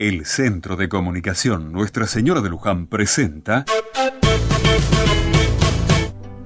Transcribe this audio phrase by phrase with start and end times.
[0.00, 3.66] El Centro de Comunicación Nuestra Señora de Luján presenta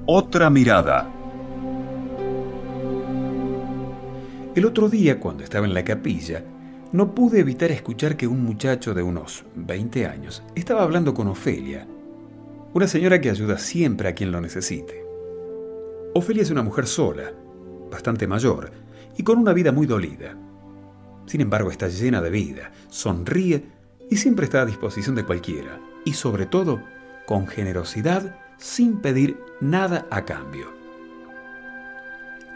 [0.05, 1.09] Otra Mirada.
[4.53, 6.43] El otro día, cuando estaba en la capilla,
[6.91, 11.87] no pude evitar escuchar que un muchacho de unos 20 años estaba hablando con Ofelia,
[12.73, 15.05] una señora que ayuda siempre a quien lo necesite.
[16.13, 17.31] Ofelia es una mujer sola,
[17.89, 18.71] bastante mayor
[19.17, 20.35] y con una vida muy dolida.
[21.25, 23.65] Sin embargo, está llena de vida, sonríe
[24.09, 26.81] y siempre está a disposición de cualquiera, y sobre todo,
[27.25, 30.73] con generosidad, sin pedir nada a cambio.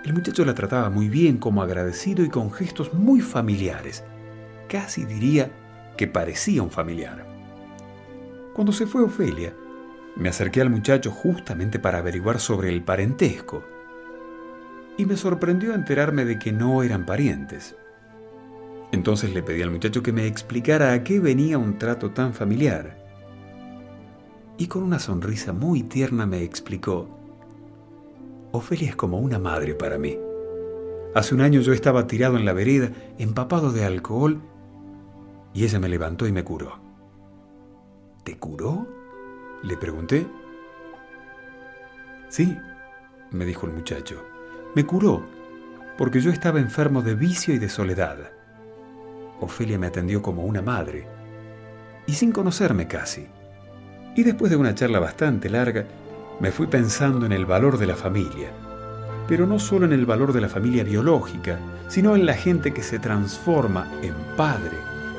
[0.03, 4.03] El muchacho la trataba muy bien como agradecido y con gestos muy familiares.
[4.69, 5.51] Casi diría
[5.97, 7.25] que parecía un familiar.
[8.53, 9.53] Cuando se fue Ofelia,
[10.15, 13.65] me acerqué al muchacho justamente para averiguar sobre el parentesco.
[14.97, 17.75] Y me sorprendió enterarme de que no eran parientes.
[18.91, 22.97] Entonces le pedí al muchacho que me explicara a qué venía un trato tan familiar.
[24.57, 27.07] Y con una sonrisa muy tierna me explicó,
[28.51, 30.17] Ofelia es como una madre para mí.
[31.13, 34.41] Hace un año yo estaba tirado en la vereda, empapado de alcohol,
[35.53, 36.79] y ella me levantó y me curó.
[38.23, 38.87] ¿Te curó?
[39.63, 40.27] Le pregunté.
[42.29, 42.55] Sí,
[43.31, 44.23] me dijo el muchacho,
[44.75, 45.25] me curó,
[45.97, 48.31] porque yo estaba enfermo de vicio y de soledad.
[49.41, 51.07] Ofelia me atendió como una madre,
[52.05, 53.27] y sin conocerme casi.
[54.15, 55.85] Y después de una charla bastante larga,
[56.39, 58.51] me fui pensando en el valor de la familia,
[59.27, 62.81] pero no solo en el valor de la familia biológica, sino en la gente que
[62.81, 64.77] se transforma en padre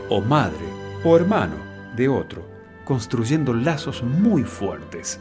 [0.08, 0.66] o madre
[1.04, 1.56] o hermano
[1.96, 2.44] de otro,
[2.84, 5.20] construyendo lazos muy fuertes.